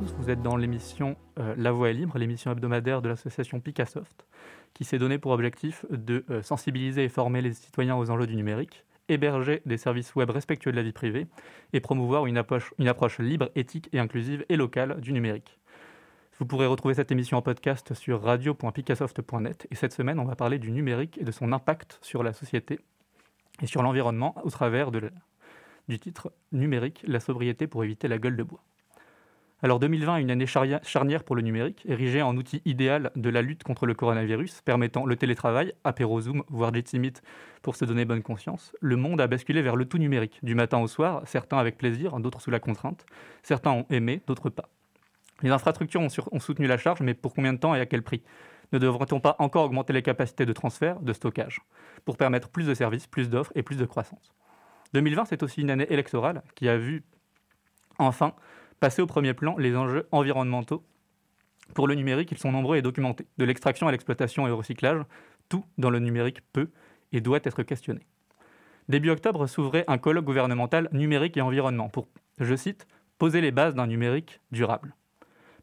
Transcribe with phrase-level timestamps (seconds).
[0.00, 4.26] Vous êtes dans l'émission euh, La Voix est libre, l'émission hebdomadaire de l'association Picassoft,
[4.74, 8.36] qui s'est donné pour objectif de euh, sensibiliser et former les citoyens aux enjeux du
[8.36, 11.26] numérique, héberger des services web respectueux de la vie privée
[11.72, 15.58] et promouvoir une approche, libre, éthique et inclusive et locale du numérique.
[16.38, 20.58] Vous pourrez retrouver cette émission en podcast sur radio.picassoft.net et cette semaine, on va parler
[20.58, 22.80] du numérique et de son impact sur la société
[23.62, 28.42] et sur l'environnement au travers du titre Numérique, la sobriété pour éviter la gueule de
[28.42, 28.62] bois.
[29.62, 33.40] Alors 2020 est une année charnière pour le numérique, érigé en outil idéal de la
[33.40, 37.14] lutte contre le coronavirus, permettant le télétravail, apéro Zoom, voire Jitsimit
[37.62, 38.76] pour se donner bonne conscience.
[38.82, 42.20] Le monde a basculé vers le tout numérique, du matin au soir, certains avec plaisir,
[42.20, 43.06] d'autres sous la contrainte.
[43.42, 44.68] Certains ont aimé, d'autres pas.
[45.42, 48.02] Les infrastructures ont, ont soutenu la charge, mais pour combien de temps et à quel
[48.02, 48.22] prix?
[48.72, 51.62] Ne devrait-on pas encore augmenter les capacités de transfert, de stockage,
[52.04, 54.34] pour permettre plus de services, plus d'offres et plus de croissance?
[54.92, 57.04] 2020, c'est aussi une année électorale qui a vu
[57.98, 58.34] enfin
[58.80, 60.84] passer au premier plan les enjeux environnementaux.
[61.74, 63.26] Pour le numérique, ils sont nombreux et documentés.
[63.38, 65.02] De l'extraction à l'exploitation et au recyclage,
[65.48, 66.70] tout dans le numérique peut
[67.12, 68.06] et doit être questionné.
[68.88, 72.86] Début octobre s'ouvrait un colloque gouvernemental numérique et environnement pour, je cite,
[73.18, 74.94] poser les bases d'un numérique durable.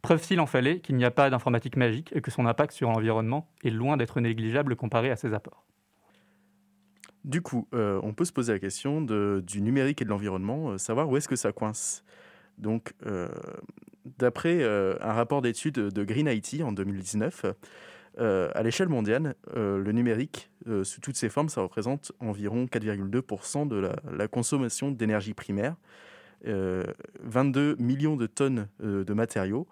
[0.02, 2.92] Preuve s'il en fallait qu'il n'y a pas d'informatique magique et que son impact sur
[2.92, 5.66] l'environnement est loin d'être négligeable comparé à ses apports.
[7.24, 10.78] Du coup, euh, on peut se poser la question du numérique et de l'environnement, euh,
[10.78, 12.04] savoir où est-ce que ça coince.
[12.58, 13.28] Donc, euh,
[14.18, 17.46] d'après un rapport d'études de Green IT en 2019,
[18.18, 20.52] à l'échelle mondiale, le numérique,
[20.84, 25.76] sous toutes ses formes, ça représente environ 4,2% de la, consommation d'énergie primaire,
[26.46, 29.68] 22 millions de tonnes de matériaux,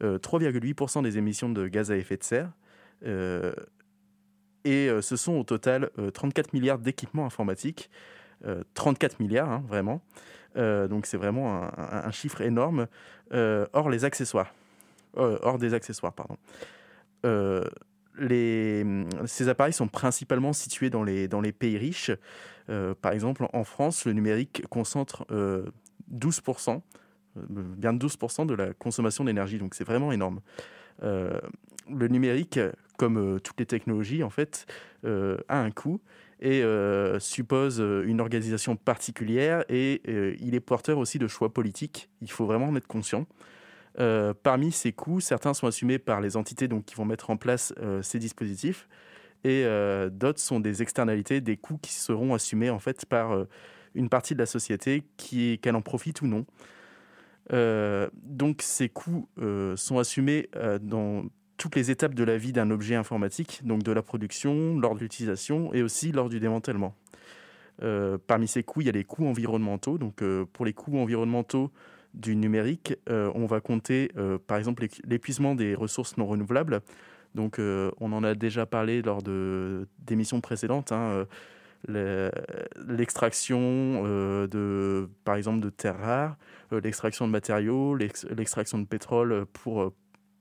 [0.00, 2.52] 3,8% des émissions de gaz à effet de serre,
[4.64, 7.90] et euh, ce sont au total 34 euh, milliards d'équipements informatiques.
[8.74, 10.02] 34 euh, milliards, hein, vraiment.
[10.54, 12.86] Donc c'est vraiment un, chiffre énorme.
[13.32, 14.52] hors les accessoires.
[15.16, 16.36] hors des accessoires, pardon.
[19.26, 22.10] Ces appareils sont principalement situés dans les, pays riches.
[23.00, 25.26] par exemple, en France, le numérique concentre
[26.12, 26.80] 12%,
[27.36, 30.40] bien 12% de la consommation d'énergie, donc c'est vraiment énorme.
[31.02, 32.58] le numérique
[32.96, 34.66] comme euh, toutes les technologies, en fait,
[35.04, 36.00] euh, a un coût
[36.40, 40.02] et euh, suppose une organisation particulière et
[40.40, 42.08] il est porteur aussi de choix politiques.
[42.22, 43.26] Il faut vraiment en être conscient.
[44.42, 47.72] parmi ces coûts, certains sont assumés par les entités donc, qui vont mettre en place
[48.02, 48.88] ces dispositifs
[49.44, 49.64] et
[50.10, 53.46] d'autres sont des externalités, des coûts qui seront assumés en fait par
[53.94, 56.44] une partie de la société qui qu'elle en profite ou non.
[58.22, 59.28] donc ces coûts
[59.76, 60.48] sont assumés
[60.80, 61.24] dans
[61.56, 65.00] toutes les étapes de la vie d'un objet informatique, donc de la production, lors de
[65.00, 66.94] l'utilisation et aussi lors du démantèlement.
[67.82, 69.98] Euh, parmi ces coûts, il y a les coûts environnementaux.
[69.98, 71.70] Donc, euh, pour les coûts environnementaux
[72.12, 74.10] du numérique, euh, on va compter
[74.46, 76.80] par exemple l'épuisement des ressources non renouvelables.
[77.34, 80.92] Donc, on en a déjà parlé lors d'émissions précédentes.
[80.92, 81.26] Hein,
[81.88, 84.04] l'extraction
[84.46, 86.36] de, par exemple, de terres rares,
[86.70, 89.92] l'extraction de matériaux, l'extraction de pétrole pour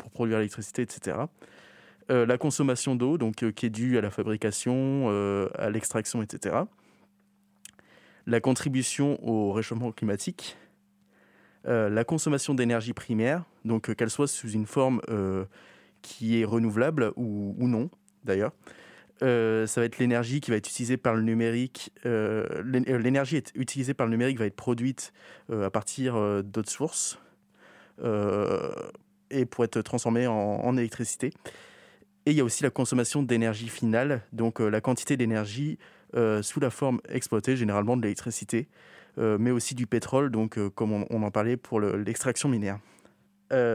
[0.03, 1.16] pour produire l'électricité, etc.
[2.12, 6.22] Euh, la consommation d'eau, donc euh, qui est due à la fabrication, euh, à l'extraction,
[6.22, 6.58] etc.
[8.28, 10.58] La contribution au réchauffement climatique,
[11.66, 15.02] la consommation d'énergie primaire, donc qu'elle soit sous une forme
[16.02, 17.90] qui est renouvelable ou, ou non,
[18.25, 18.52] d'ailleurs.
[19.22, 21.92] ça va être l'énergie qui va être utilisée par le numérique.
[22.03, 25.13] l'énergie utilisée par le numérique va être produite
[25.50, 27.18] à partir d'autres sources
[29.34, 31.34] et pour être transformé en, électricité.
[32.26, 35.78] Et il y a aussi la consommation d'énergie finale, donc euh, la quantité d'énergie
[36.16, 38.68] euh, sous la forme exploitée, généralement de l'électricité,
[39.18, 42.80] euh, mais aussi du pétrole, donc comme on, en parlait pour l'extraction minière.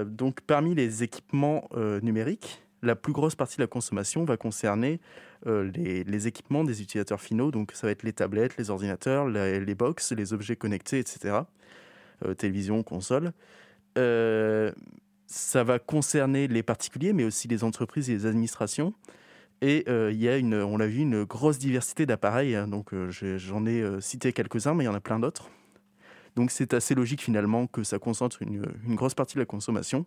[0.06, 1.68] donc parmi les équipements
[2.02, 5.00] numériques, la plus grosse partie de la consommation va concerner
[5.46, 9.60] les, les, équipements des utilisateurs finaux, donc ça va être les tablettes, les ordinateurs, les,
[9.60, 11.40] les box, les objets connectés, etc.
[12.36, 13.32] télévision, console
[15.28, 18.94] ça va concerner les particuliers, mais aussi les entreprises et les administrations.
[19.60, 22.54] Et euh, il y a, une, on l'a vu, une grosse diversité d'appareils.
[22.56, 22.66] Hein.
[22.66, 25.50] donc euh, j'en ai euh, cité quelques-uns, mais il y en a plein d'autres.
[26.34, 28.64] Donc c'est assez logique finalement que ça concentre une,
[28.94, 30.06] grosse partie de la consommation.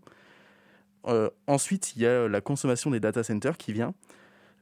[1.47, 3.93] ensuite, il y a la consommation des data centers qui vient.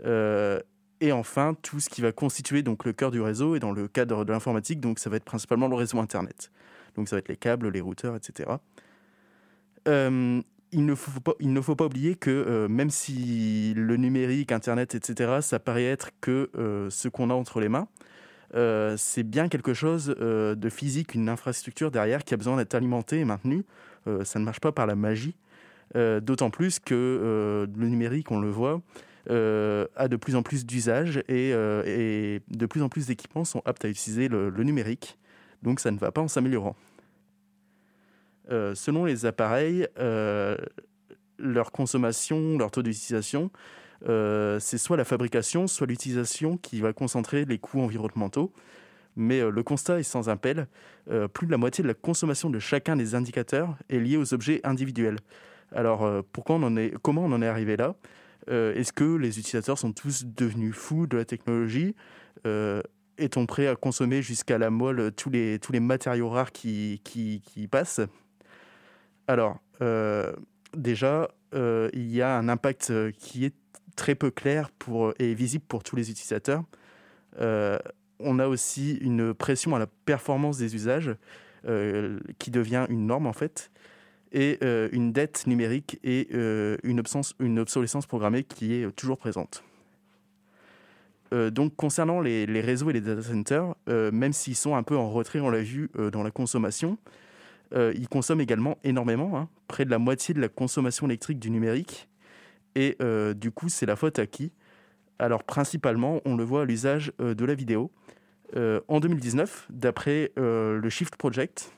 [0.04, 3.88] et enfin, tout ce qui va constituer donc, le cœur du réseau et dans le
[3.88, 6.52] cadre de l'informatique, donc ça va être principalement le réseau Internet.
[6.96, 8.50] Donc ça va être les câbles, les routeurs, etc.
[9.90, 10.42] Euh,
[10.72, 14.52] il ne, faut pas, il ne faut pas oublier que euh, même si le numérique,
[14.52, 17.88] Internet, etc., ça paraît être que euh, ce qu'on a entre les mains,
[18.98, 23.26] c'est bien quelque chose de physique, une infrastructure derrière qui a besoin d'être alimentée et
[23.26, 23.64] maintenue.
[24.24, 25.36] ça ne marche pas par la magie.
[25.94, 28.82] D'autant plus que le numérique, on le voit,
[29.28, 33.88] a de plus en plus d'usages et, de plus en plus d'équipements sont aptes à
[33.88, 35.20] utiliser le, numérique.
[35.62, 36.76] Donc ça ne va pas en s'améliorant.
[38.50, 39.88] Selon les appareils,
[41.38, 43.52] leur consommation, leur taux d'utilisation,
[44.08, 48.54] euh, c'est soit la fabrication, soit l'utilisation qui va concentrer les coûts environnementaux.
[49.16, 50.68] Mais euh, le constat est sans appel.
[51.10, 54.34] Euh, plus de la moitié de la consommation de chacun des indicateurs est liée aux
[54.34, 55.18] objets individuels.
[55.72, 57.94] Alors, pourquoi on en est, comment on en est arrivé là?
[58.48, 61.96] Est-ce que les utilisateurs sont tous devenus fous de la technologie?
[63.20, 67.68] Est-on prêt à consommer jusqu'à la moelle tous les, tous les matériaux rares qui, qui
[67.68, 68.02] passent?
[69.30, 69.60] Alors,
[70.76, 73.54] déjà, il y a un impact qui est
[74.00, 76.64] très peu clair pour, et visible pour tous les utilisateurs.
[77.42, 77.78] Euh,
[78.20, 81.14] on a aussi une pression à la performance des usages
[81.68, 83.72] euh, qui devient une norme en fait,
[84.32, 89.64] et euh, une dette numérique et une, obsolescence programmée qui est toujours présente.
[91.32, 95.42] donc concernant les, réseaux et les data centers, même s'ils sont un peu en retrait,
[95.42, 96.98] on l'a vu dans la consommation,
[97.76, 102.10] ils consomment également énormément, hein, près de la moitié de la consommation électrique du numérique,
[102.76, 104.52] et euh, du coup, c'est la faute à qui?
[105.18, 107.92] Alors, principalement, on le voit à l'usage euh, de la vidéo.
[108.56, 111.72] Euh, en 2019, d'après le Shift Project,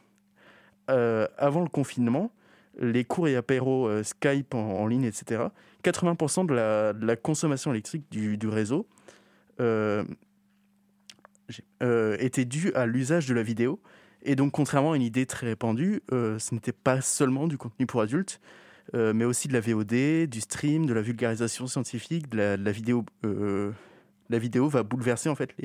[0.87, 2.31] avant le confinement,
[2.77, 5.45] les cours et apéros Skype en, ligne, etc.,
[5.83, 8.87] 80% de la, consommation électrique du réseau
[11.79, 13.79] était due à l'usage de la vidéo.
[14.23, 18.01] Et donc, contrairement à une idée très répandue, ce n'était pas seulement du contenu pour
[18.01, 18.39] adultes,
[18.93, 23.05] euh, mais aussi de la VOD, du stream, de la vulgarisation scientifique, de la, vidéo.
[23.25, 23.71] Euh,
[24.29, 25.55] la vidéo va bouleverser en fait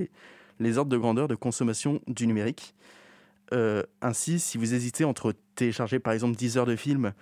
[0.61, 2.75] les, ordres de grandeur de consommation du numérique.
[3.53, 7.13] Euh, ainsi, si vous hésitez entre télécharger par exemple 10 heures de film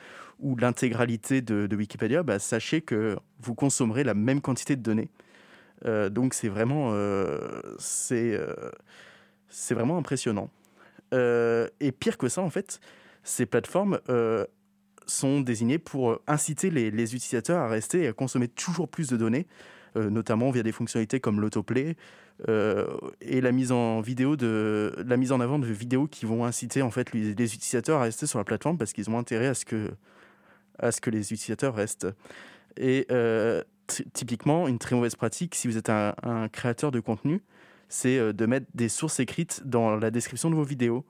[0.41, 5.11] ou l'intégralité de, Wikipédia, bah, sachez que vous consommerez la même quantité de données.
[6.11, 6.95] donc c'est vraiment,
[7.79, 8.39] c'est,
[9.49, 10.51] c'est vraiment impressionnant.
[11.15, 12.81] Et pire que ça, en fait,
[13.23, 14.01] ces plateformes
[15.07, 19.17] sont désignés pour euh, inciter les, utilisateurs à rester et à consommer toujours plus de
[19.17, 19.47] données,
[19.97, 21.97] euh, notamment via des fonctionnalités comme l'autoplay
[22.49, 22.87] euh,
[23.21, 26.83] et la mise en vidéo de la mise en avant de vidéos qui vont inciter
[26.83, 29.65] en fait les, utilisateurs à rester sur la plateforme parce qu'ils ont intérêt à ce
[29.65, 29.91] que
[30.81, 32.09] à ce que les utilisateurs restent.
[32.77, 33.07] Et
[34.13, 37.43] typiquement, une très mauvaise pratique, si vous êtes un, créateur de contenu,
[37.95, 41.05] c'est de mettre des sources écrites dans la description de vos vidéos,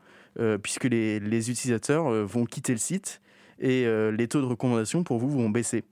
[0.62, 3.20] puisque les, les utilisateurs vont quitter le site
[3.58, 5.84] et euh, les taux de recommandation pour vous vont baisser.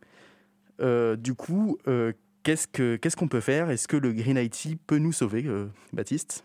[0.81, 2.13] Euh, du coup, euh,
[2.43, 3.71] qu'est-ce qu'on peut faire?
[3.71, 5.47] Est-ce que le Green IT peut nous sauver,
[5.93, 6.45] Baptiste?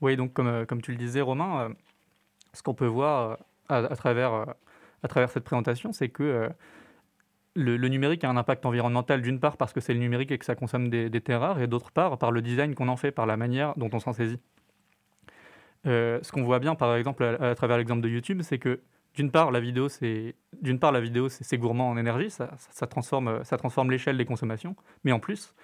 [0.00, 1.70] Oui, donc comme, comme tu le disais, Romain,
[2.52, 3.38] ce qu'on peut voir
[3.68, 4.54] à, travers,
[5.02, 6.50] à travers cette présentation, c'est que
[7.54, 10.44] le, numérique a un impact environnemental d'une part parce que c'est le numérique et que
[10.44, 13.26] ça consomme des, terres rares, et d'autre part par le design qu'on en fait, par
[13.26, 14.40] la manière dont on s'en saisit.
[15.84, 18.80] ce qu'on voit bien, par exemple, à travers l'exemple de YouTube, c'est que
[19.14, 22.48] d'une part, la vidéo, c'est d'une part la vidéo, c'est gourmand en énergie, ça,
[22.86, 24.74] transforme, l'échelle des consommations.
[25.04, 25.54] Mais en plus,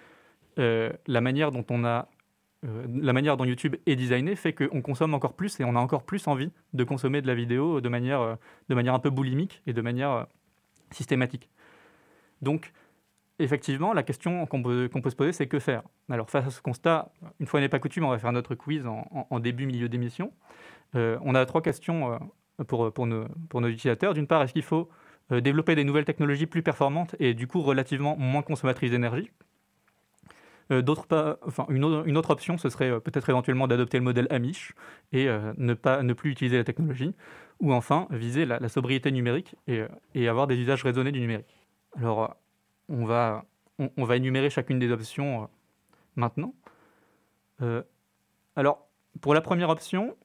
[0.59, 2.09] euh, la manière dont on a,
[2.65, 5.81] euh, la manière dont YouTube est designé fait qu'on consomme encore plus et on a
[5.81, 9.73] encore plus envie de consommer de la vidéo euh, de manière un peu boulimique et
[9.73, 10.27] de manière
[10.93, 11.49] systématique.
[12.43, 12.73] Donc,
[13.39, 15.83] effectivement, la question qu'on peut, se poser, c'est que faire?
[16.09, 18.87] Alors, face à ce constat, une fois n'est pas coutume, on va faire notre quiz
[18.87, 20.33] en, début, milieu d'émission.
[20.95, 22.19] on a trois questions
[22.67, 24.15] pour, pour, nos, utilisateurs.
[24.15, 24.89] D'une part, est-ce qu'il faut
[25.33, 29.31] euh, développer des nouvelles technologies plus performantes et du coup relativement moins consommatrices d'énergie?
[30.73, 34.73] Euh, part, enfin, une, autre, option, ce serait euh, peut-être éventuellement d'adopter le modèle Amish
[35.13, 37.15] et ne, pas, ne plus utiliser la technologie.
[37.61, 41.60] Ou enfin, viser la, sobriété numérique et, avoir des usages raisonnés du numérique.
[41.97, 42.37] Alors,
[42.89, 43.45] on va,
[44.11, 45.49] énumérer chacune des options
[46.17, 46.55] maintenant.
[48.57, 48.87] alors,
[49.21, 50.17] pour la première option,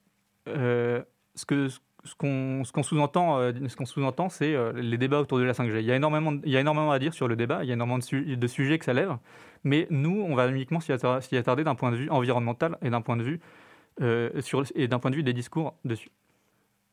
[0.45, 1.69] ce que,
[2.05, 5.79] ce qu'on sous-entend, euh, ce qu'on sous-entend, c'est euh, les débats autour de la 5G.
[5.79, 7.63] Il y a énormément, à dire sur le débat.
[7.63, 9.17] Il y a énormément de, sujets que ça lève,
[9.63, 13.17] mais nous, on va uniquement s'y attarder, d'un point de vue environnemental et d'un point
[13.17, 13.39] de vue
[14.01, 16.11] euh, sur et d'un point de vue des discours dessus.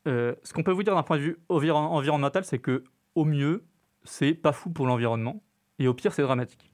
[0.06, 3.64] ce qu'on peut vous dire d'un point de vue environnemental, c'est que au mieux,
[4.04, 5.42] c'est pas fou pour l'environnement,
[5.78, 6.72] et au pire, c'est dramatique.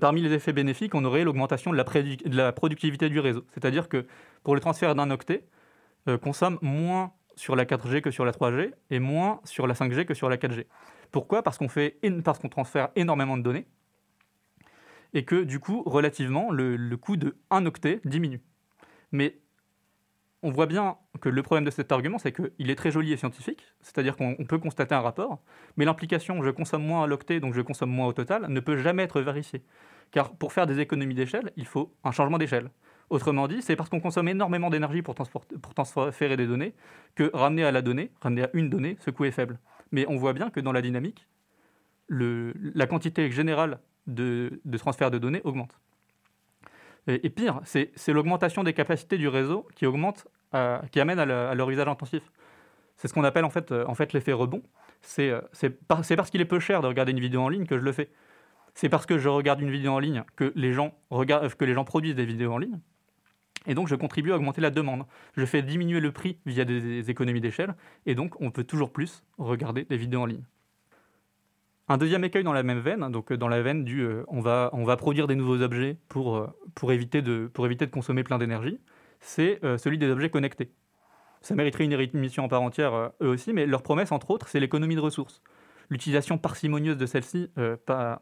[0.00, 3.44] parmi les effets bénéfiques, on aurait l'augmentation de, la productivité du réseau.
[3.54, 4.06] C'est-à-dire que
[4.42, 5.44] pour le transfert d'un octet,
[6.08, 10.04] euh, consomme moins sur la 4G que sur la 3G et moins sur la 5G
[10.04, 10.66] que sur la 4G.
[11.12, 11.42] Pourquoi?
[11.42, 13.66] Parce qu'on fait parce qu'on transfère énormément de données
[15.14, 18.42] et que du coup, relativement, le, coût de 1 octet diminue.
[19.12, 19.38] Mais
[20.42, 23.16] on voit bien que le problème de cet argument, c'est qu'il est très joli et
[23.16, 25.40] scientifique, c'est-à-dire qu'on peut constater un rapport,
[25.76, 28.76] mais l'implication je consomme moins à l'octet, donc je consomme moins au total, ne peut
[28.76, 29.62] jamais être vérifiée.
[30.10, 32.70] Car pour faire des économies d'échelle, il faut un changement d'échelle.
[33.10, 36.74] Autrement dit, c'est parce qu'on consomme énormément d'énergie pour, transférer des données
[37.14, 39.58] que ramener à la donnée, ramener à une donnée, ce coût est faible.
[39.92, 41.26] Mais on voit bien que dans la dynamique,
[42.10, 45.78] la quantité générale de transfert de données augmente.
[47.06, 52.22] Et, pire, c'est l'augmentation des capacités du réseau qui euh, amène à, leur usage intensif.
[52.96, 54.62] C'est ce qu'on appelle en fait, euh, l'effet rebond.
[55.00, 55.32] C'est
[55.88, 58.10] parce qu'il est peu cher de regarder une vidéo en ligne que je le fais.
[58.74, 60.92] C'est parce que je regarde une vidéo en ligne que les gens
[61.84, 62.78] produisent des vidéos en ligne.
[63.66, 65.04] Et donc, je contribue à augmenter la demande.
[65.36, 67.74] Je fais diminuer le prix via des économies d'échelle.
[68.06, 70.44] Et donc, on peut toujours plus regarder des vidéos en ligne.
[71.90, 74.40] Un deuxième écueil dans la même veine, donc euh, dans la veine du euh, on,
[74.40, 77.90] va, on va produire des nouveaux objets pour, euh, pour, éviter, de, pour éviter de
[77.90, 78.78] consommer plein d'énergie,
[79.20, 80.70] c'est celui des objets connectés.
[81.40, 84.60] Ça mériterait une émission en part entière, eux aussi, mais leur promesse, entre autres, c'est
[84.60, 85.42] l'économie de ressources.
[85.90, 87.50] L'utilisation parcimonieuse de celle-ci,
[87.84, 88.20] par,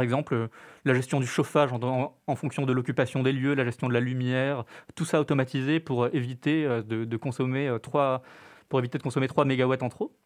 [0.00, 0.48] exemple,
[0.86, 4.64] la gestion du chauffage en, fonction de l'occupation des lieux, la gestion de la lumière,
[4.94, 8.22] tout ça automatisé pour éviter de, consommer 3,
[8.70, 10.16] pour éviter de consommer 3 MW en trop.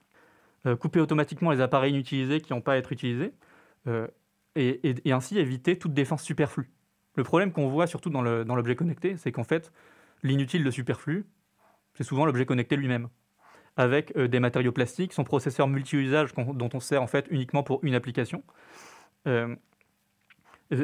[0.64, 3.32] Euh, couper automatiquement les appareils inutilisés qui n'ont pas à être utilisés,
[3.88, 4.06] euh,
[4.54, 6.70] et, ainsi éviter toute défense superflue.
[7.16, 9.72] Le problème qu'on voit surtout dans l'objet connecté, c'est qu'en fait,
[10.22, 11.26] l'inutile, le superflu,
[11.94, 13.08] c'est souvent l'objet connecté lui-même,
[13.76, 17.80] avec euh, des matériaux plastiques, son processeur multi-usage dont on sert en fait uniquement pour
[17.82, 18.44] une application,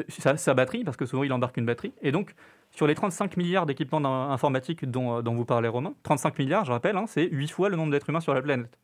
[0.09, 2.35] sa, batterie, parce que souvent il embarque une batterie, et donc
[2.71, 7.05] sur les 35 milliards d'équipements informatiques dont, vous parlez Romain, 35 milliards, je rappelle, hein,
[7.07, 8.77] c'est 8 fois le nombre d'êtres humains sur la planète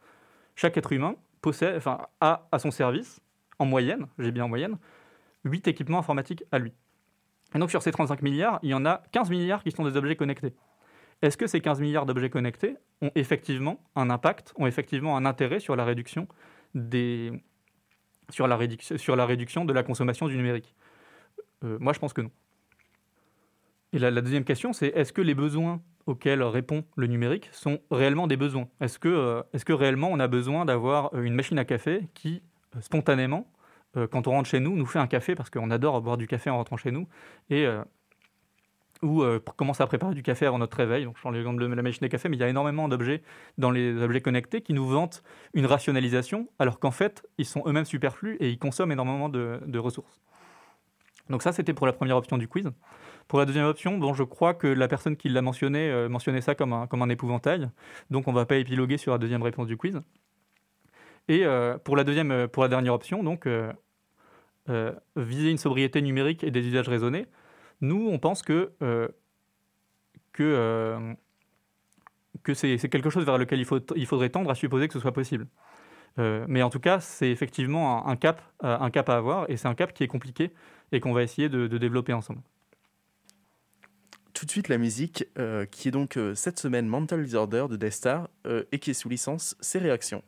[0.55, 3.19] chaque être humain possède, enfin, a à son service,
[3.59, 4.77] en moyenne, j'ai bien en moyenne,
[5.43, 6.73] 8 équipements informatiques à lui.
[7.53, 9.95] Et donc sur ces 35 milliards, il y en a 15 milliards qui sont des
[9.95, 10.53] objets connectés.
[11.21, 15.59] Est-ce que ces 15 milliards d'objets connectés ont effectivement un impact, ont effectivement un intérêt
[15.59, 16.27] sur la réduction,
[16.73, 17.31] des...
[18.29, 18.59] sur la,
[18.97, 20.75] sur la réduction de la consommation du numérique?
[21.63, 22.31] Euh, Moi, je pense que non.
[23.93, 27.79] Et la, la deuxième question, c'est est-ce que les besoins auxquels répond le numérique sont
[27.91, 28.67] réellement des besoins.
[28.81, 32.07] Est-ce que, euh, est que réellement on a besoin d'avoir euh, une machine à café
[32.13, 32.41] qui,
[32.75, 33.47] euh, spontanément,
[34.11, 36.49] quand on rentre chez nous, nous fait un café parce qu'on adore boire du café
[36.49, 37.07] en rentrant chez nous
[37.49, 37.65] et
[39.01, 39.23] ou
[39.55, 41.05] commence à préparer du café avant notre réveil.
[41.05, 43.23] Donc, je prends l'exemple de la machine à café, mais il y a énormément d'objets
[43.57, 47.85] dans les objets connectés qui nous vantent une rationalisation, alors qu'en fait, ils sont eux-mêmes
[47.85, 50.19] superflus et ils consomment énormément de, de ressources.
[51.29, 52.69] Donc ça, c'était pour la première option du quiz.
[53.27, 56.41] Pour la deuxième option, bon, je crois que la personne qui l'a mentionné euh, mentionnait
[56.41, 57.69] ça comme un, épouvantail.
[58.11, 59.99] Donc on ne va pas épiloguer sur la deuxième réponse du quiz.
[61.27, 63.47] Et euh, pour, la deuxième, euh, pour la dernière option, donc
[65.15, 67.25] viser une sobriété numérique et des usages raisonnés,
[67.81, 68.71] nous, on pense que,
[72.53, 75.47] c'est quelque chose vers lequel il, faudrait tendre à supposer que ce soit possible.
[76.17, 78.75] mais en tout cas, c'est effectivement un, cap, à
[79.15, 80.51] avoir, et c'est un cap qui est compliqué
[80.91, 82.41] et qu'on va essayer de développer ensemble
[84.55, 88.29] suite la musique, euh, qui est donc euh, cette semaine Mental Disorder de Death Star
[88.47, 90.23] euh, et qui est sous licence Ses réactions.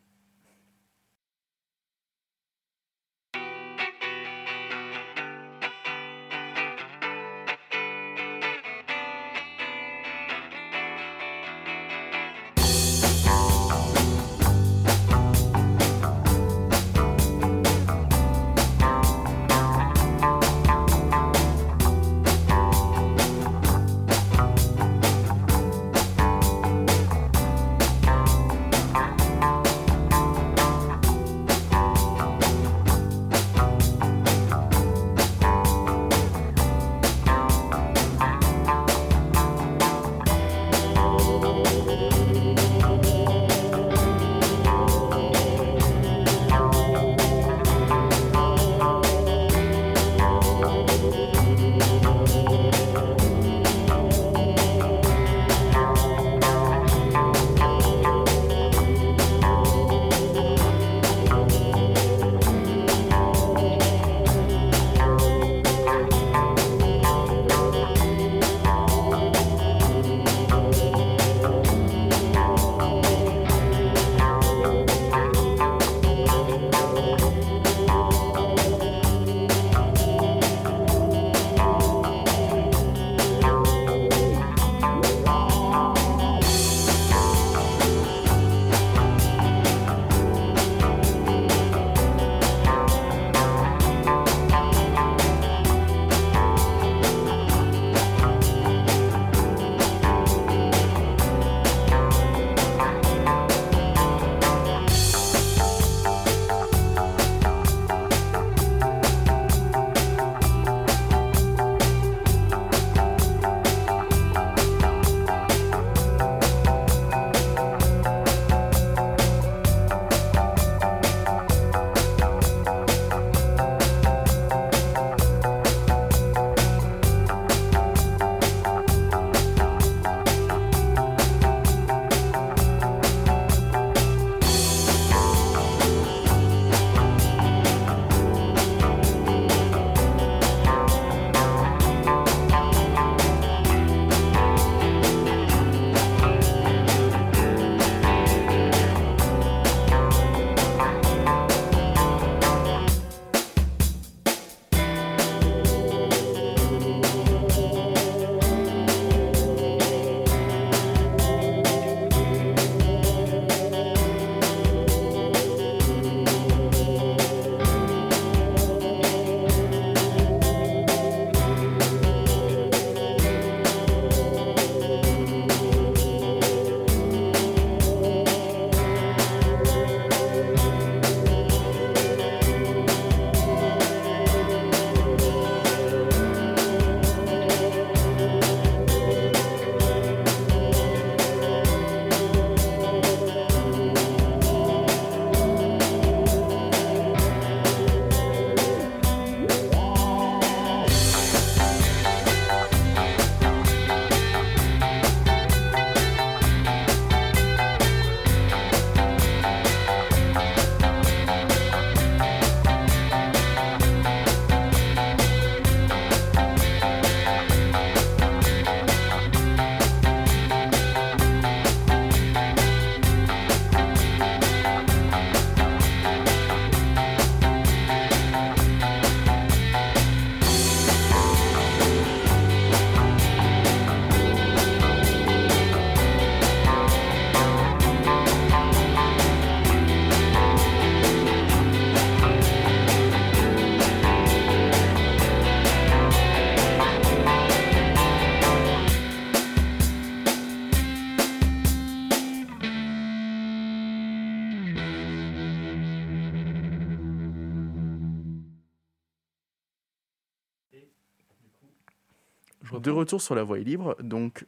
[262.88, 264.45] De retour sur la voie libre, donc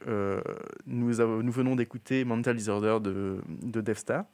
[0.88, 4.26] nous, nous, venons d'écouter Mental Disorder de, de Devstar.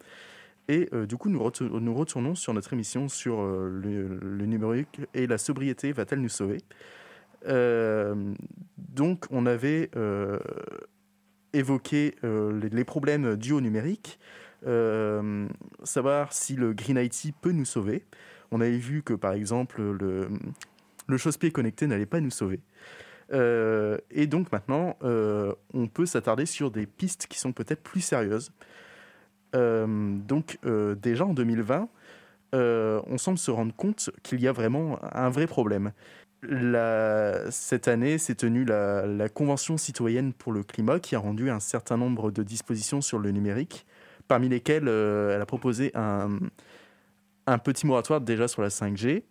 [0.68, 6.22] Et du coup, nous, retournons sur notre émission sur le, numérique et la sobriété va-t-elle
[6.22, 6.60] nous sauver?
[8.78, 9.90] Donc, on avait
[11.54, 14.20] évoqué les, les, problèmes dus au numérique,
[15.84, 18.06] savoir si le Green IT peut nous sauver.
[18.52, 20.30] On avait vu que, par exemple, le,
[21.08, 22.60] le chausse-pied connecté n'allait pas nous sauver.
[23.34, 28.02] Euh, et donc maintenant, euh, on peut s'attarder sur des pistes qui sont peut-être plus
[28.02, 28.52] sérieuses.
[29.56, 30.60] Euh, donc
[31.02, 31.90] déjà en 2020,
[32.54, 35.92] on semble se rendre compte qu'il y a vraiment un vrai problème.
[37.50, 41.98] cette année s'est tenue la, Convention citoyenne pour le climat qui a rendu un certain
[41.98, 43.86] nombre de dispositions sur le numérique,
[44.28, 46.40] parmi lesquelles elle a proposé un,
[47.64, 49.22] petit moratoire déjà sur la 5G, euh,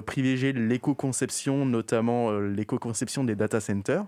[0.00, 4.04] privilégier l'éco-conception, notamment euh, l'éco-conception des data centers,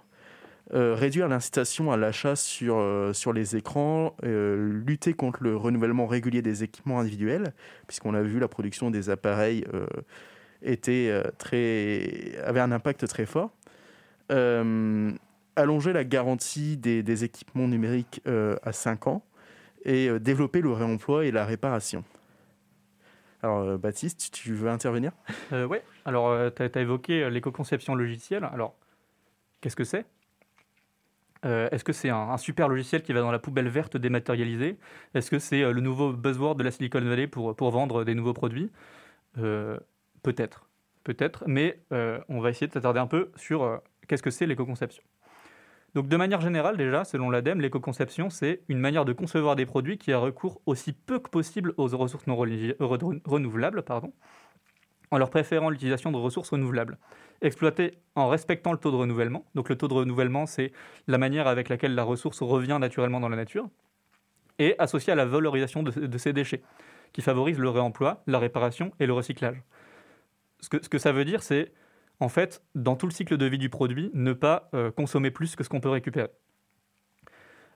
[0.75, 7.01] euh, réduire l'incitation à l'achat sur, les écrans, lutter contre le renouvellement régulier des équipements
[7.01, 7.55] individuels,
[7.87, 9.65] puisqu'on a vu la production des appareils
[10.63, 13.51] avait un impact très fort.
[14.29, 19.25] allonger la garantie des, des équipements numériques à 5 ans
[19.85, 22.05] et développer le réemploi et la réparation.
[23.43, 25.13] Alors, euh, Baptiste, tu veux intervenir?
[25.53, 25.79] Euh, Oui.
[26.05, 28.45] Alors, euh, tu as, évoqué l'éco-conception logicielle.
[28.45, 28.75] Alors,
[29.61, 30.07] qu'est-ce que c'est?
[31.45, 34.77] Est-ce que c'est un, super logiciel qui va dans la poubelle verte dématérialisée?
[35.15, 38.33] Est-ce que c'est le nouveau buzzword de la Silicon Valley pour, pour vendre des nouveaux
[38.33, 38.73] produits?
[39.35, 40.69] Peut-être.
[41.05, 41.45] Peut-être.
[41.47, 41.81] Mais
[42.29, 45.03] on va essayer de s'attarder un peu sur qu'est-ce que c'est l'éco-conception.
[45.95, 49.99] Donc de manière générale, déjà, selon l'ADEME, l'éco-conception, c'est une manière de concevoir des produits
[49.99, 54.13] qui a recours aussi peu que possible aux ressources non renouvelables, pardon,
[55.11, 56.99] en leur préférant l'utilisation de ressources renouvelables.
[57.41, 59.47] Exploiter en respectant le taux de renouvellement.
[59.55, 60.73] Donc le taux de renouvellement, c'est
[61.07, 63.69] la manière avec laquelle la ressource revient naturellement dans la nature.
[64.59, 66.63] Et associé à la valorisation de, ces déchets,
[67.13, 69.63] qui favorise le réemploi, la réparation et le recyclage.
[70.61, 71.73] Ce que ça veut dire, c'est
[72.21, 75.57] en fait, dans tout le cycle de vie du produit, ne pas euh, consommer plus
[75.57, 76.31] que ce qu'on peut récupérer.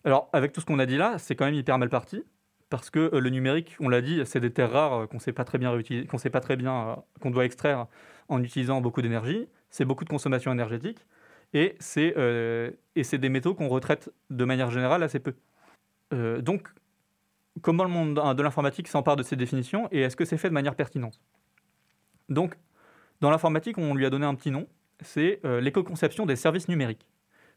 [0.05, 2.25] Alors, avec tout ce qu'on a dit là, c'est quand même hyper mal parti,
[2.69, 5.33] parce que euh, le numérique, on l'a dit, c'est des terres rares qu'on ne sait
[5.33, 5.79] pas très bien
[6.09, 7.87] qu'on sait pas très bien euh, qu'on doit extraire
[8.29, 9.49] en utilisant beaucoup d'énergie.
[9.71, 11.07] C'est beaucoup de consommation énergétique,
[11.55, 15.35] et c'est des métaux qu'on retraite de manière générale assez peu.
[16.41, 16.69] donc,
[17.63, 20.55] comment le monde de l'informatique s'empare de ces définitions, et est-ce que c'est fait de
[20.55, 21.21] manière pertinente?
[22.29, 22.57] Donc,
[23.23, 24.67] dans l'informatique, on lui a donné un petit nom,
[25.01, 27.07] c'est euh, l'éco-conception des services numériques.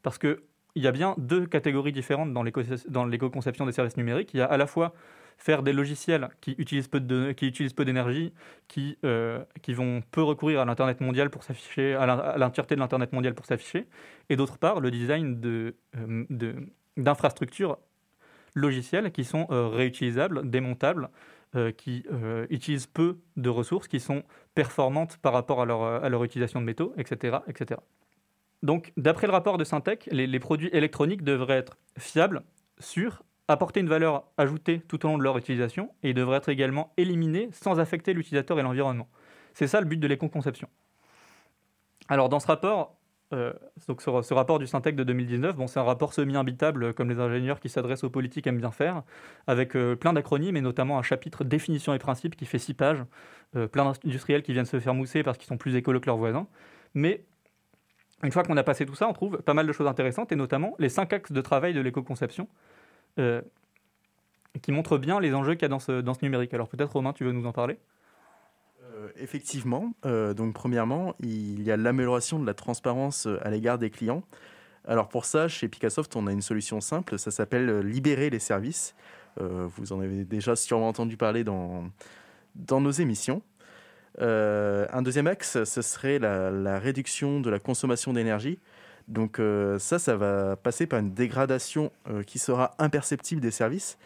[0.04, 0.38] Parce qu'il
[0.76, 4.32] y a bien deux catégories différentes dans l'éco-conception des services numériques.
[4.32, 4.94] Il y a à la fois
[5.38, 8.32] faire des logiciels qui utilisent peu, d'énergie,
[8.68, 13.12] qui, euh, qui vont peu recourir à l'Internet mondial pour s'afficher, à l'entièreté de l'Internet
[13.12, 13.88] mondial pour s'afficher,
[14.30, 16.54] et d'autre part le design de, euh,
[16.96, 17.76] d'infrastructures
[18.54, 21.10] logicielles qui sont réutilisables, démontables,
[21.56, 24.22] euh, qui euh, utilisent peu de ressources, qui sont
[24.54, 27.38] performantes par rapport à leur, euh, utilisation de métaux, etc.
[27.48, 27.80] etc.
[28.62, 32.42] Donc, d'après le rapport de Syntec, les, produits électroniques devraient être fiables,
[32.78, 36.48] sûrs, apporter une valeur ajoutée tout au long de leur utilisation, et ils devraient être
[36.48, 39.08] également éliminés sans affecter l'utilisateur et l'environnement.
[39.54, 40.68] C'est ça le but de l'éco-conception.
[42.08, 42.95] Alors, dans ce rapport,
[43.32, 43.52] euh,
[43.88, 47.18] donc ce, rapport du Syntec de 2019, bon, c'est un rapport semi-imbitable, euh, comme les
[47.18, 49.02] ingénieurs qui s'adressent aux politiques aiment bien faire,
[49.48, 53.04] avec euh, plein d'acronymes et notamment un chapitre définition et principes qui fait six pages,
[53.72, 56.46] plein d'industriels qui viennent se faire mousser parce qu'ils sont plus écolos que leurs voisins.
[56.94, 57.24] Mais
[58.22, 60.36] une fois qu'on a passé tout ça, on trouve pas mal de choses intéressantes et
[60.36, 62.48] notamment les cinq axes de travail de l'éco-conception
[64.60, 66.52] qui montrent bien les enjeux qu'il y a dans ce, numérique.
[66.52, 67.78] Alors peut-être Romain, tu veux nous en parler?
[69.16, 73.90] Effectivement, euh, donc premièrement, il y a l'amélioration de la transparence euh, à l'égard des
[73.90, 74.22] clients.
[74.86, 78.94] Alors pour ça, chez Picassoft, on a une solution simple, ça s'appelle libérer les services.
[79.40, 81.90] vous en avez déjà sûrement entendu parler dans,
[82.54, 83.42] dans nos émissions.
[84.20, 88.60] un deuxième axe, ce serait la, réduction de la consommation d'énergie.
[89.08, 89.40] Donc
[89.78, 91.90] ça, ça va passer par une dégradation
[92.24, 93.98] qui sera imperceptible des services,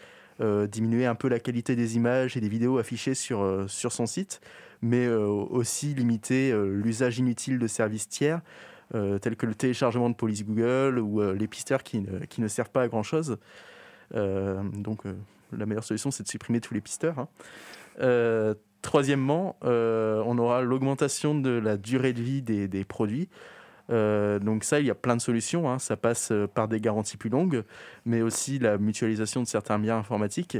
[0.70, 4.40] diminuer un peu la qualité des images et des vidéos affichées sur, sur son site,
[4.82, 8.40] mais euh, aussi limiter euh, l'usage inutile de services tiers,
[8.94, 12.48] euh, tels que le téléchargement de police Google ou les pisteurs qui ne, qui ne
[12.48, 13.38] servent pas à grand-chose.
[14.12, 15.02] donc
[15.52, 17.16] la meilleure solution, c'est de supprimer tous les pisteurs.
[17.18, 18.54] Hein.
[18.82, 23.28] Troisièmement, on aura l'augmentation de la durée de vie des, des produits.
[23.90, 25.70] Donc ça, il y a plein de solutions.
[25.70, 25.78] Hein.
[25.78, 27.64] Ça passe par des garanties plus longues,
[28.04, 30.56] mais aussi la mutualisation de certains biens informatiques.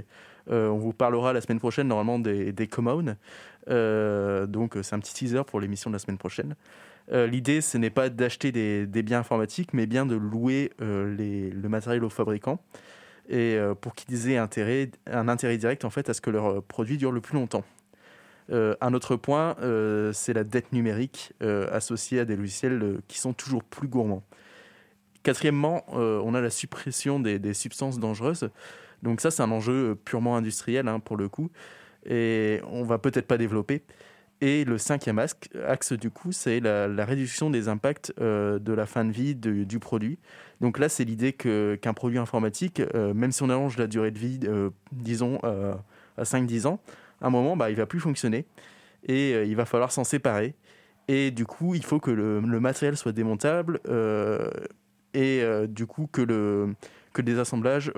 [0.48, 3.16] on vous parlera la semaine prochaine normalement des, des communes.
[3.66, 6.56] donc c'est un petit teaser pour l'émission de la semaine prochaine.
[7.12, 12.10] L'idée, ce n'est pas d'acheter des, biens informatiques, mais bien de louer le matériel aux
[12.10, 12.60] fabricants
[13.30, 16.98] et pour qu'ils aient intérêt, un intérêt direct en fait à ce que leur produit
[16.98, 17.64] dure le plus longtemps.
[18.50, 23.18] Euh, un autre point, euh, c'est la dette numérique euh, associée à des logiciels qui
[23.18, 24.24] sont toujours plus gourmands.
[25.22, 28.48] Quatrièmement, on a la suppression des, substances dangereuses.
[29.02, 31.50] Donc ça, c'est un enjeu purement industriel hein, pour le coup,
[32.06, 33.82] et on va peut-être pas développer.
[34.40, 39.12] Et le cinquième axe, du coup, c'est la, réduction des impacts de la fin de
[39.12, 40.18] vie du produit.
[40.62, 44.40] Donc là, c'est l'idée qu'un produit informatique, même si on allonge la durée de vie,
[44.90, 45.38] disons,
[46.16, 46.80] à 5-10 ans,
[47.20, 48.46] à un moment, bah, il va plus fonctionner
[49.06, 50.54] et euh, il va falloir s'en séparer.
[51.08, 54.50] Et du coup, il faut que le, matériel soit démontable euh,
[55.12, 56.74] et euh, du coup que le,
[57.12, 57.92] que le déassemblage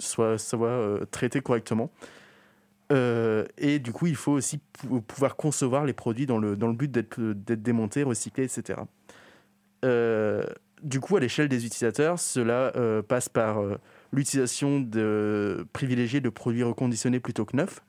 [0.00, 1.90] soit, soit traité correctement.
[2.90, 4.58] et du coup, il faut aussi
[5.06, 8.80] pouvoir concevoir les produits dans le, dans le but d'être démontés, recyclés, etc.
[10.82, 12.72] du coup, à l'échelle des utilisateurs, cela
[13.06, 13.60] passe par
[14.12, 17.80] l'utilisation de privilégier de produits reconditionnés plutôt que neufs,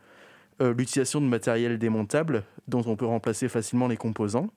[0.62, 4.50] euh, l'utilisation de matériel démontable dont on peut remplacer facilement les composants.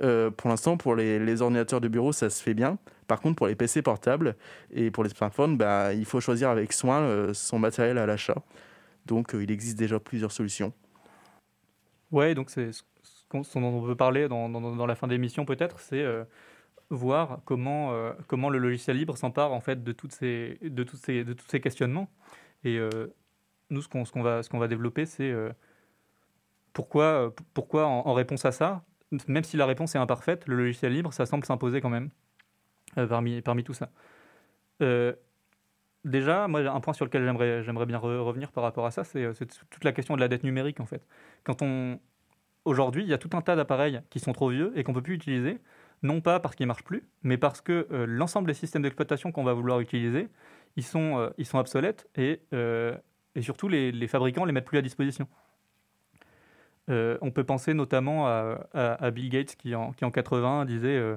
[0.00, 2.78] Euh, pour l'instant, pour les, ordinateurs de bureau, ça se fait bien.
[3.08, 4.36] Par contre, pour les PC portables
[4.70, 8.36] et pour les smartphones, bah, il faut choisir avec soin euh, son matériel à l'achat.
[9.06, 10.72] Donc, il existe déjà plusieurs solutions.
[12.12, 12.82] Ouais, donc c'est ce
[13.32, 16.04] dont on veut parler dans, dans, la fin d'émission peut-être, c'est
[16.88, 17.92] voir comment,
[18.28, 21.46] comment le logiciel libre s'empare en fait de, toutes ces, de, toutes ces, de tous
[21.48, 22.08] ces questionnements.
[22.62, 22.78] Et
[23.70, 25.50] nous, ce qu'on va, développer, c'est euh,
[26.72, 28.84] pourquoi, euh, pourquoi en, réponse à ça,
[29.28, 32.10] même si la réponse est imparfaite, le logiciel libre, ça semble s'imposer quand même
[32.98, 33.90] euh, parmi, parmi tout ça.
[36.04, 37.24] déjà, moi, un point sur lequel
[37.62, 39.26] j'aimerais bien revenir par rapport à ça, c'est
[39.70, 41.06] toute la question de la dette numérique, en fait.
[41.44, 41.98] Quand on...
[42.64, 44.96] Aujourd'hui, il y a tout un tas d'appareils qui sont trop vieux et qu'on ne
[44.96, 45.58] peut plus utiliser,
[46.02, 49.44] non pas parce qu'ils ne marchent plus, mais parce que l'ensemble des systèmes d'exploitation qu'on
[49.44, 50.28] va vouloir utiliser,
[50.76, 52.40] ils sont, ils sont obsolètes et
[53.34, 55.26] et surtout les, fabricants ne les mettent plus à disposition.
[56.90, 61.16] Euh, on peut penser notamment à, Bill Gates qui en, qui en 80 disait euh,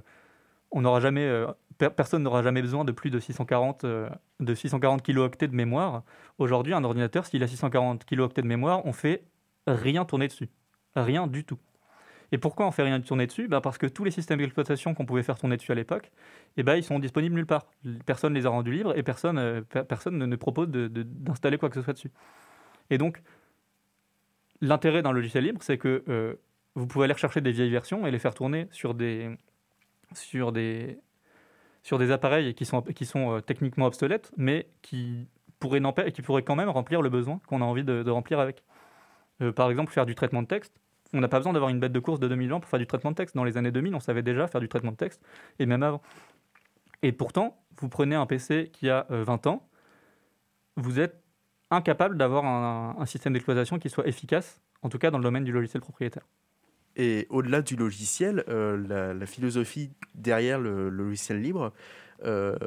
[0.72, 5.56] on jamais, euh, personne n'aura jamais besoin de plus de 640, de 640 kilooctets de
[5.56, 6.04] mémoire.
[6.38, 9.24] Aujourd'hui, un ordinateur, s'il a 640 kilooctets de mémoire, on fait
[9.66, 10.50] rien tourner dessus.
[10.96, 11.60] Rien du tout.
[12.32, 13.48] Et pourquoi on fait rien tourner dessus?
[13.48, 16.12] Bah Parce que tous les systèmes d'exploitation qu'on pouvait faire tourner dessus à l'époque,
[16.58, 17.68] eh ben, ils sont disponibles nulle part.
[18.06, 21.76] Personne ne les a rendus libres et personne, euh, personne ne, propose d'installer quoi que
[21.76, 22.12] ce soit dessus.
[22.90, 23.22] Et donc,
[24.60, 26.36] l'intérêt d'un logiciel libre, c'est que euh,
[26.76, 29.30] vous pouvez aller chercher des vieilles versions et les faire tourner sur des,
[30.14, 31.00] sur des,
[31.84, 35.28] sur des appareils qui sont, qui sont euh, techniquement obsolètes, mais qui
[35.60, 38.64] pourraient, qui pourraient quand même remplir le besoin qu'on a envie de, remplir avec.
[39.56, 40.74] par exemple, faire du traitement de texte
[41.14, 42.88] on n'a pas besoin d'avoir une bête de course de 2000 ans pour faire du
[42.88, 43.36] traitement de texte.
[43.36, 45.22] Dans les années 2000, on savait déjà faire du traitement de texte,
[45.60, 46.02] et même avant.
[47.02, 49.70] Et pourtant, vous prenez un PC qui a 20 euh, ans,
[50.76, 51.22] vous êtes
[51.70, 55.52] incapable d'avoir un, système d'exploitation qui soit efficace, en tout cas dans le domaine du
[55.52, 56.24] logiciel propriétaire.
[56.96, 61.74] Et au-delà du logiciel, euh, la, philosophie derrière le, logiciel libre,
[62.26, 62.58] euh,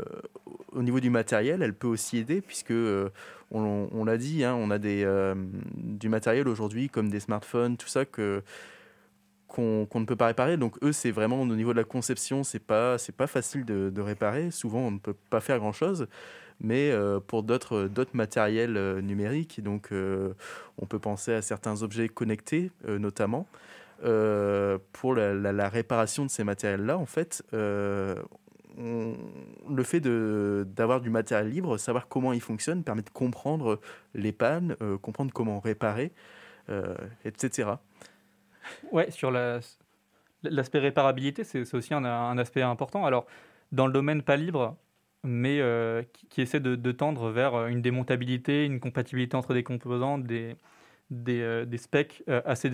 [0.73, 2.75] au niveau du matériel, elle peut aussi aider, puisque
[3.51, 5.05] on, l'a dit, hein, on a des,
[5.77, 8.43] du matériel aujourd'hui comme des smartphones, tout ça que
[9.51, 10.57] qu'on ne peut pas réparer.
[10.57, 14.01] Donc eux, c'est vraiment au niveau de la conception, c'est pas c'est pas facile de,
[14.01, 14.51] réparer.
[14.51, 16.07] Souvent, on ne peut pas faire grand chose.
[16.63, 20.35] Mais euh, pour d'autres d'autres matériels euh, numériques, donc euh,
[20.79, 23.47] on peut penser à certains objets connectés, notamment.
[24.93, 27.43] pour la, réparation de ces matériels-là, en fait,
[28.79, 33.81] le fait d'avoir du matériel libre, savoir comment il fonctionne, permet de comprendre
[34.15, 36.13] les pannes, comprendre comment réparer,
[37.25, 37.73] etc.
[38.93, 43.05] Ouais, sur l'aspect réparabilité, c'est aussi un, aspect important.
[43.05, 43.27] Alors,
[43.73, 44.77] dans le domaine pas libre,
[45.23, 50.19] mais euh, qui, essaie de, tendre vers euh, une démontabilité, une compatibilité entre des composants,
[50.19, 50.57] des,
[51.29, 52.71] euh, specs assez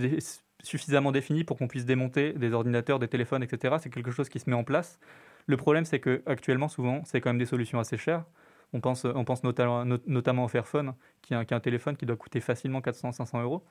[0.63, 3.77] suffisamment définis pour qu'on puisse démonter des ordinateurs, des téléphones, etc.
[3.81, 4.99] C'est quelque chose qui se met en place.
[5.47, 8.25] Le problème, c'est que actuellement, souvent, c'est quand même des solutions assez chères.
[8.73, 12.41] On pense, on pense notamment, au Fairphone, qui est, un, un téléphone qui doit coûter
[12.41, 13.65] facilement 400-500 euros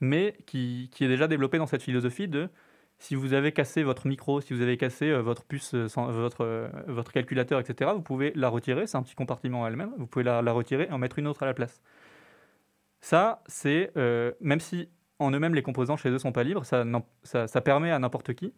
[0.00, 2.48] mais qui, est déjà développé dans cette philosophie de
[2.98, 6.44] si vous avez cassé votre micro, si vous avez cassé euh, votre puce, euh, votre,
[6.44, 10.24] euh, votre calculateur, etc., vous pouvez la retirer, c'est un petit compartiment elle-même, vous pouvez
[10.24, 11.80] la, retirer et en mettre une autre à la place.
[13.00, 13.92] Ça, c'est,
[14.40, 14.88] même si
[15.20, 18.52] en eux-mêmes les composants chez eux sont pas libres, ça, permet à n'importe qui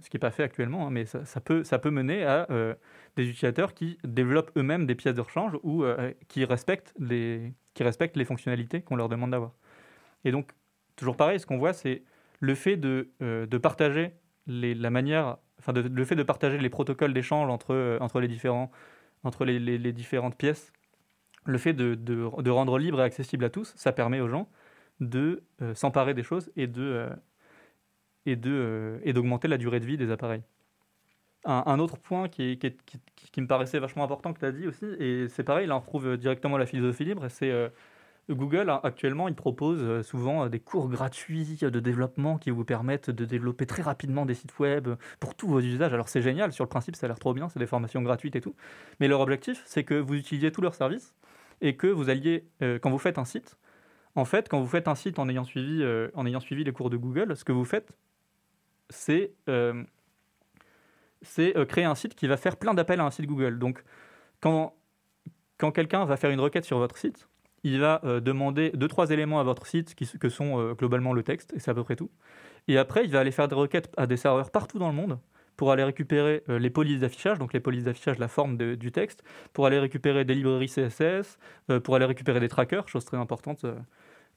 [0.00, 2.46] ce qui n'est pas fait actuellement, hein, mais ça, peut, ça peut mener à
[3.16, 5.84] des utilisateurs qui développent eux-mêmes des pièces de rechange ou
[6.28, 9.52] qui, respectent les, qui respectent les fonctionnalités qu'on leur demande d'avoir.
[10.24, 10.50] Et donc,
[10.96, 12.02] toujours pareil, ce qu'on voit, c'est
[12.40, 14.12] le fait de, de partager
[14.46, 18.70] les, la manière, enfin, le fait de partager les protocoles d'échange entre, entre, les, différents,
[19.24, 20.72] entre les, les, différentes pièces,
[21.44, 24.48] le fait de, de, rendre libre et accessible à tous, ça permet aux gens
[25.00, 25.42] de
[25.74, 27.08] s'emparer des choses et de
[28.26, 30.42] et de et d'augmenter la durée de vie des appareils.
[31.46, 32.58] Un, autre point qui,
[33.38, 36.18] me paraissait vachement important que tu as dit aussi, et c'est pareil, là on retrouve
[36.18, 37.70] directement la philosophie libre, c'est euh,
[38.28, 42.64] Google hein, actuellement il propose euh, souvent euh, des cours gratuits de développement qui vous
[42.64, 45.94] permettent de développer très rapidement des sites web pour tous vos usages.
[45.94, 48.36] Alors c'est génial, sur le principe ça a l'air trop bien, c'est des formations gratuites
[48.36, 48.54] et tout,
[49.00, 51.14] mais leur objectif c'est que vous utilisiez tous leurs services
[51.62, 52.44] et que vous alliez,
[52.82, 53.56] quand vous faites un site,
[54.14, 55.82] en fait quand vous faites un site en ayant suivi,
[56.14, 57.92] en ayant suivi les cours de Google, ce que vous faites
[58.90, 59.32] c'est
[61.22, 63.58] c'est euh, créer un site qui va faire plein d'appels à un site Google.
[63.58, 63.82] Donc,
[64.40, 64.74] quand,
[65.58, 67.28] quand quelqu'un va faire une requête sur votre site,
[67.62, 71.12] il va euh, demander deux, trois éléments à votre site qui, que sont euh, globalement
[71.12, 72.10] le texte, et c'est à peu près tout.
[72.68, 75.18] Et après, il va aller faire des requêtes à des serveurs partout dans le monde
[75.56, 79.22] pour aller récupérer les polices d'affichage, donc les polices d'affichage, la forme du texte,
[79.52, 81.38] pour aller récupérer des librairies CSS,
[81.84, 83.66] pour aller récupérer des trackers, chose très importante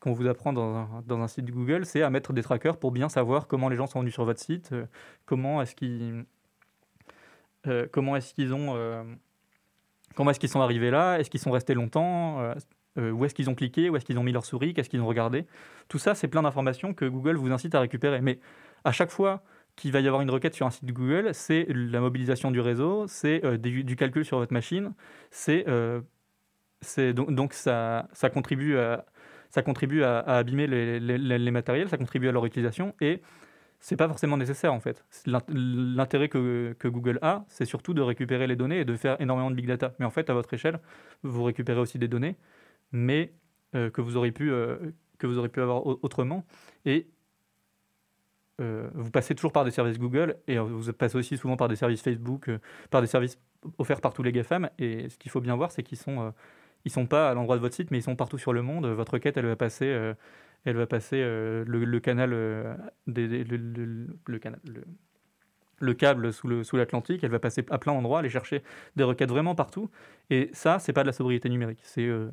[0.03, 3.47] qu'on vous apprend dans un, site Google, c'est à mettre des trackers pour bien savoir
[3.47, 4.75] comment les gens sont venus sur votre site,
[5.25, 6.25] comment est-ce qu'ils
[7.67, 9.03] euh, comment est-ce qu'ils ont euh,
[10.15, 12.41] comment est-ce qu'ils sont arrivés là Est-ce qu'ils sont restés longtemps
[12.97, 14.99] euh, Où est-ce qu'ils ont cliqué Où est-ce qu'ils ont mis leur souris Qu'est-ce qu'ils
[14.99, 15.45] ont regardé
[15.87, 18.19] Tout ça, c'est plein d'informations que Google vous incite à récupérer.
[18.19, 18.39] Mais
[18.83, 19.41] à chaque fois
[19.77, 23.07] qu'il va y avoir une requête sur un site Google, c'est la mobilisation du réseau,
[23.07, 24.93] c'est du, calcul sur votre machine,
[25.31, 25.65] c'est
[27.13, 29.05] donc, donc, ça, ça contribue à,
[29.53, 33.21] ça contribue à, abîmer les, matériels, ça contribue à leur utilisation et
[33.79, 35.05] c'est pas forcément nécessaire en fait.
[35.47, 39.55] L'intérêt que, Google a, c'est surtout de récupérer les données et de faire énormément de
[39.55, 39.93] big data.
[39.99, 40.79] Mais en fait, à votre échelle,
[41.21, 42.35] vous récupérez aussi des données,
[42.91, 43.31] mais
[43.75, 44.75] euh, que, vous auriez pu, euh,
[45.19, 46.43] que vous pu avoir autrement.
[46.85, 47.05] Et
[48.59, 51.75] euh, vous passez toujours par des services Google et vous passez aussi souvent par des
[51.75, 52.49] services Facebook,
[52.89, 53.37] par des services
[53.77, 54.71] offerts par tous les GAFAM.
[54.79, 56.33] Et ce qu'il faut bien voir, c'est qu'ils sont,
[56.85, 58.85] ils sont pas à l'endroit de votre site, mais ils sont partout sur le monde.
[58.87, 60.13] Votre requête, elle va passer
[60.65, 64.59] elle va passer euh, le, canal, euh, le, canal
[65.79, 68.63] le, câble sous, l'Atlantique, elle va passer à plein d'endroits, aller chercher
[68.95, 69.89] des requêtes vraiment partout.
[70.29, 71.79] Et ça, c'est pas de la sobriété numérique.
[71.83, 72.31] C'est euh,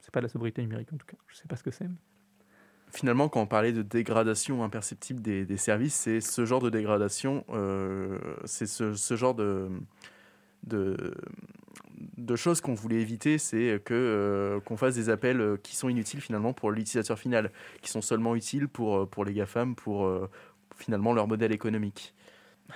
[0.00, 1.16] c'est pas de la sobriété numérique en tout cas.
[1.28, 1.88] Je sais pas ce que c'est.
[2.90, 7.42] Finalement, quand on parlait de dégradation imperceptible des, services, c'est ce genre de dégradation,
[8.44, 9.70] c'est ce, genre de,
[12.16, 15.88] de choses qu'on voulait éviter, c'est que euh, qu'on fasse des appels euh, qui sont
[15.88, 20.10] inutiles finalement pour l'utilisateur final, qui sont seulement utiles pour, euh, pour les GAFAM, pour
[20.76, 22.14] finalement leur modèle économique.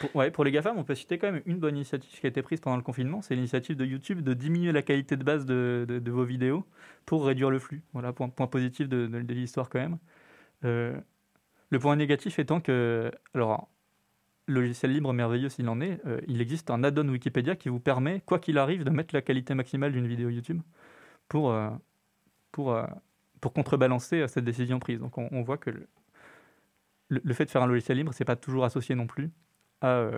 [0.01, 2.29] Pour, ouais, pour les GAFAM, on peut citer quand même une bonne initiative qui a
[2.29, 5.47] été prise pendant le confinement, c'est l'initiative de YouTube de diminuer la qualité de base
[5.47, 6.67] de, vos vidéos
[7.07, 7.83] pour réduire le flux.
[7.93, 9.99] Voilà, point, positif de, de, l'histoire quand même.
[10.63, 13.69] le point négatif étant que, alors
[14.47, 18.21] logiciel libre merveilleux s'il en est, euh, il existe un add-on Wikipédia qui vous permet,
[18.25, 20.61] quoi qu'il arrive, de mettre la qualité maximale d'une vidéo YouTube
[21.29, 21.71] pour, euh,
[22.53, 22.87] pour, euh,
[23.41, 25.01] pour contrebalancer cette décision prise.
[25.01, 25.71] Donc on, voit que
[27.09, 29.31] le, fait de faire un logiciel libre, c'est pas toujours associé non plus
[29.81, 30.11] à...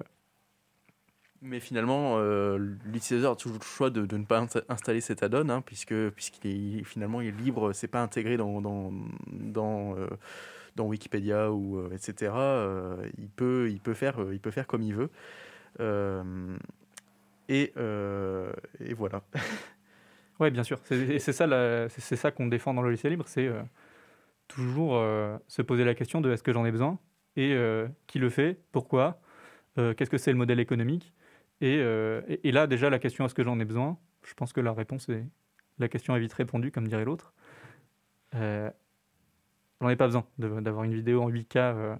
[1.42, 2.18] mais finalement,
[2.56, 6.78] l'utilisateur a toujours le choix de, de, ne pas installer cet add-on, hein, puisque puisqu'il
[6.78, 9.96] est finalement il est libre, c'est pas intégré dans, dans
[10.76, 12.33] dans Wikipédia ou euh, etc.
[12.35, 15.11] Euh, il peut il peut faire euh, il peut faire comme il veut.
[17.48, 17.72] et,
[18.81, 19.22] et voilà.
[20.40, 20.78] Oui, bien sûr.
[20.85, 23.50] C'est ça, c'est ça qu'on défend dans le logiciel libre, c'est
[24.46, 25.02] toujours
[25.48, 27.00] se poser la question de est-ce que j'en ai besoin
[27.35, 27.57] et
[28.07, 29.20] qui le fait, pourquoi,
[29.74, 31.12] qu'est-ce que c'est le modèle économique.
[31.61, 31.78] Et,
[32.44, 33.98] et, là, déjà, la question est-ce que j'en ai besoin?
[34.22, 35.24] Je pense que la réponse est
[35.81, 37.33] la question est vite répondue, comme dirait l'autre.
[39.80, 41.56] J'en ai pas besoin d'avoir une vidéo en 8K.
[41.56, 41.96] Euh,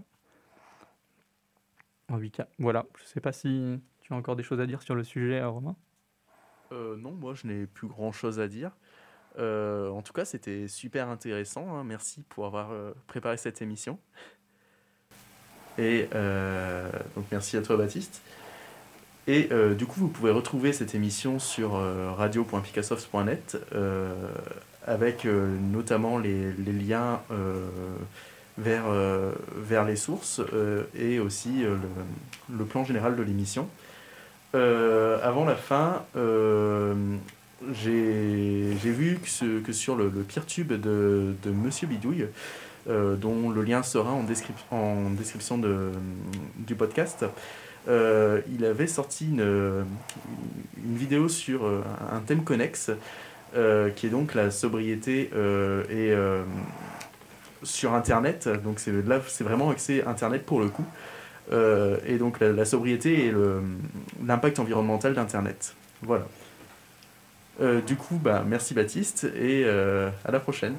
[2.08, 2.46] en 8K.
[2.58, 2.86] Voilà.
[2.98, 5.48] Je sais pas si tu as encore des choses à dire sur le sujet, euh,
[5.48, 5.76] Romain.
[6.72, 8.72] Euh, non, moi je n'ai plus grand chose à dire.
[9.38, 11.76] en tout cas, c'était super intéressant.
[11.76, 11.84] Hein.
[11.84, 12.70] Merci pour avoir
[13.06, 13.98] préparé cette émission.
[15.78, 16.08] Et
[17.14, 18.22] donc merci à toi, Baptiste.
[19.28, 23.56] Et du coup, vous pouvez retrouver cette émission sur radio.picassoft.net
[24.86, 27.66] avec euh, notamment les, liens euh,
[28.56, 30.40] vers, euh, vers les sources
[30.98, 31.64] et aussi
[32.50, 33.68] le, plan général de l'émission.
[34.54, 36.04] avant la fin,
[37.72, 42.26] j'ai vu que, que, sur le, le tube de, de Monsieur Bidouille,
[42.86, 44.24] dont le lien sera en,
[44.70, 45.90] en description de,
[46.56, 47.26] du podcast.
[47.86, 49.84] il avait sorti une,
[50.82, 52.90] une vidéo sur un thème connexe
[53.52, 55.30] qui est donc la sobriété
[55.90, 56.14] et
[57.62, 58.48] sur Internet.
[58.64, 60.87] Donc c'est là, c'est vraiment accès Internet pour le coup.
[61.50, 63.34] Euh, et donc la, sobriété et
[64.24, 65.74] l'impact environnemental d'Internet.
[66.02, 66.26] Voilà.
[67.61, 70.74] Euh, du coup, bah, merci Baptiste et euh, à la prochaine.